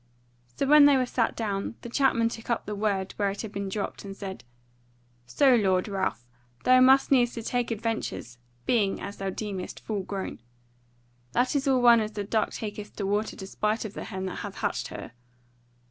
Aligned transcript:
So 0.55 0.65
when 0.65 0.85
they 0.87 0.97
were 0.97 1.05
set 1.05 1.35
down, 1.35 1.75
the 1.81 1.87
chapman 1.89 2.27
took 2.29 2.49
up 2.49 2.65
the 2.65 2.73
word 2.73 3.11
where 3.17 3.29
it 3.29 3.43
had 3.43 3.51
been 3.51 3.69
dropped, 3.69 4.03
and 4.03 4.17
said: 4.17 4.43
"So, 5.27 5.53
Lord 5.55 5.87
Ralph, 5.87 6.25
thou 6.63 6.79
must 6.81 7.11
needs 7.11 7.35
take 7.45 7.67
to 7.67 7.75
adventures, 7.75 8.39
being, 8.65 8.99
as 8.99 9.17
thou 9.17 9.29
deemest, 9.29 9.79
full 9.79 10.01
grown. 10.01 10.41
That 11.33 11.55
is 11.55 11.67
all 11.67 11.83
one 11.83 11.99
as 12.01 12.13
the 12.13 12.23
duck 12.23 12.49
taketh 12.49 12.95
to 12.95 13.05
water 13.05 13.35
despite 13.35 13.85
of 13.85 13.93
the 13.93 14.05
hen 14.05 14.25
that 14.25 14.37
hath 14.39 14.55
hatched 14.61 14.87
her. 14.87 15.11